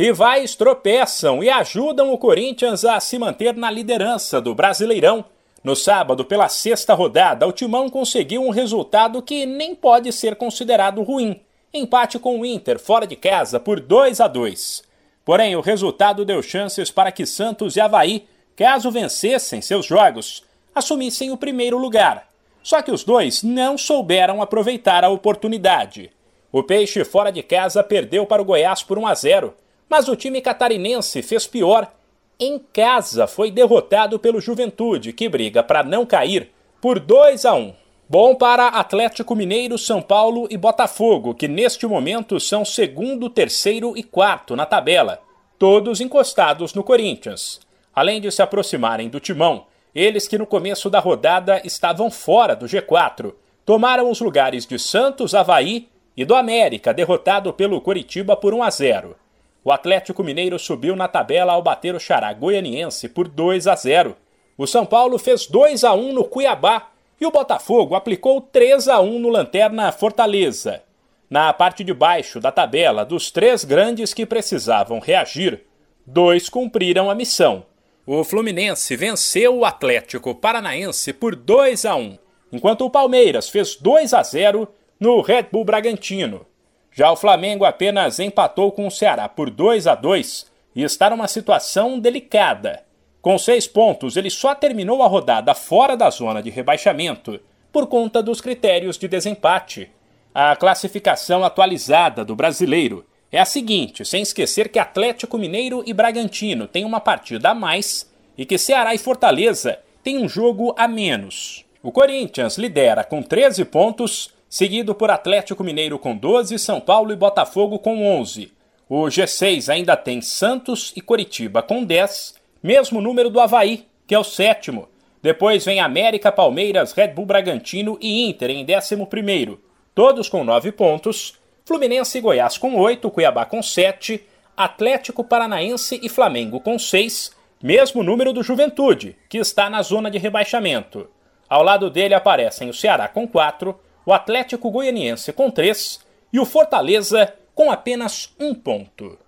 [0.00, 5.26] Rivais tropeçam e ajudam o Corinthians a se manter na liderança do Brasileirão.
[5.62, 11.02] No sábado, pela sexta rodada, o Timão conseguiu um resultado que nem pode ser considerado
[11.02, 11.42] ruim.
[11.70, 14.82] Empate com o Inter fora de casa por 2 a 2.
[15.22, 18.26] Porém, o resultado deu chances para que Santos e Havaí,
[18.56, 20.42] caso vencessem seus jogos,
[20.74, 22.26] assumissem o primeiro lugar.
[22.62, 26.10] Só que os dois não souberam aproveitar a oportunidade.
[26.50, 29.54] O Peixe fora de casa perdeu para o Goiás por 1 a 0
[29.90, 31.90] mas o time catarinense fez pior.
[32.38, 37.74] Em casa foi derrotado pelo Juventude, que briga para não cair, por 2 a 1.
[38.08, 44.02] Bom para Atlético Mineiro, São Paulo e Botafogo, que neste momento são segundo, terceiro e
[44.02, 45.20] quarto na tabela,
[45.58, 47.60] todos encostados no Corinthians.
[47.94, 52.66] Além de se aproximarem do timão, eles que no começo da rodada estavam fora do
[52.66, 53.34] G4,
[53.66, 58.70] tomaram os lugares de Santos, Havaí e do América, derrotado pelo Coritiba por 1 a
[58.70, 59.16] 0.
[59.62, 64.16] O Atlético Mineiro subiu na tabela ao bater o Xará Goianiense por 2 a 0.
[64.56, 69.00] O São Paulo fez 2 a 1 no Cuiabá e o Botafogo aplicou 3 a
[69.00, 70.82] 1 no Lanterna Fortaleza.
[71.28, 75.64] Na parte de baixo da tabela, dos três grandes que precisavam reagir,
[76.06, 77.64] dois cumpriram a missão.
[78.06, 82.18] O Fluminense venceu o Atlético Paranaense por 2 a 1,
[82.50, 84.66] enquanto o Palmeiras fez 2 a 0
[84.98, 86.46] no Red Bull Bragantino.
[86.92, 91.28] Já o Flamengo apenas empatou com o Ceará por 2 a 2 e está numa
[91.28, 92.82] situação delicada.
[93.22, 97.38] Com seis pontos, ele só terminou a rodada fora da zona de rebaixamento
[97.70, 99.90] por conta dos critérios de desempate.
[100.34, 106.66] A classificação atualizada do brasileiro é a seguinte, sem esquecer que Atlético Mineiro e Bragantino
[106.66, 111.64] têm uma partida a mais e que Ceará e Fortaleza têm um jogo a menos.
[111.82, 117.16] O Corinthians lidera com 13 pontos seguido por Atlético Mineiro com 12, São Paulo e
[117.16, 118.52] Botafogo com 11.
[118.88, 124.18] O G6 ainda tem Santos e Coritiba com 10, mesmo número do Havaí, que é
[124.18, 124.88] o sétimo.
[125.22, 129.58] Depois vem América, Palmeiras, Red Bull Bragantino e Inter em 11,
[129.94, 131.38] todos com 9 pontos.
[131.64, 134.20] Fluminense e Goiás com 8, Cuiabá com 7,
[134.56, 137.30] Atlético Paranaense e Flamengo com 6,
[137.62, 141.08] mesmo número do Juventude, que está na zona de rebaixamento.
[141.48, 146.44] Ao lado dele aparecem o Ceará com 4, o Atlético Goianiense com três e o
[146.44, 149.18] Fortaleza com apenas um ponto.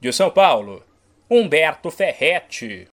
[0.00, 0.82] De São Paulo,
[1.30, 2.88] Humberto Ferretti.